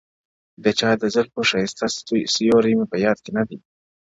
•د 0.63 0.65
چاد 0.79 0.99
زلفو 1.13 1.41
ښايسته 1.49 1.85
سيوري 2.35 2.73
مي 2.77 2.85
په 2.91 2.97
ياد 3.05 3.17
كـي 3.23 3.31
نـــه 3.35 3.43
دي، 3.49 3.57